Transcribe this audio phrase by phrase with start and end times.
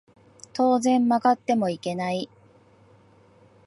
[0.53, 2.27] 当然曲がってもいけない